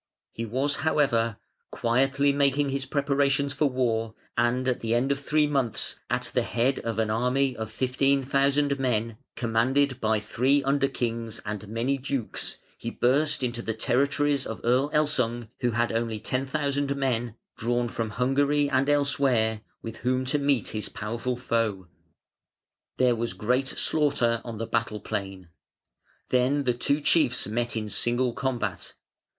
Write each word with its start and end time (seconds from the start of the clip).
He 0.31 0.45
was, 0.47 0.77
however, 0.77 1.37
quietly 1.69 2.33
making 2.33 2.69
his 2.69 2.87
preparations 2.87 3.53
for 3.53 3.67
war, 3.69 4.15
and 4.35 4.67
at 4.67 4.79
the 4.79 4.95
end 4.95 5.11
of 5.11 5.19
three 5.19 5.45
months, 5.45 5.99
at 6.09 6.31
the 6.33 6.41
head 6.41 6.79
of 6.79 6.97
an 6.97 7.11
army 7.11 7.55
of 7.55 7.69
15,000 7.69 8.79
men, 8.79 9.17
commanded 9.35 10.01
by 10.01 10.19
three 10.19 10.63
under 10.63 10.87
kings 10.87 11.39
and 11.45 11.67
many 11.67 11.99
dukes 11.99 12.57
he 12.79 12.89
burst 12.89 13.43
into 13.43 13.61
the 13.61 13.75
territories 13.75 14.47
of 14.47 14.59
Earl 14.63 14.89
Elsung 14.89 15.49
who 15.59 15.69
had 15.69 15.91
only 15.91 16.19
10,000 16.19 16.95
men, 16.95 17.35
drawn 17.55 17.87
from 17.87 18.09
Hungary 18.09 18.71
and 18.71 18.89
elsewhere, 18.89 19.61
with 19.83 19.97
whom 19.97 20.25
to 20.25 20.39
meet 20.39 20.69
his 20.69 20.89
powerful 20.89 21.37
foe. 21.37 21.87
There 22.97 23.15
was 23.15 23.33
great 23.35 23.67
slaughter 23.67 24.41
on 24.43 24.57
the 24.57 24.65
battle 24.65 24.99
plain. 24.99 25.49
Then 26.31 26.63
the 26.63 26.73
two 26.73 27.01
chiefs 27.01 27.45
met 27.45 27.77
in 27.77 27.87
single 27.91 28.33
combat. 28.33 28.95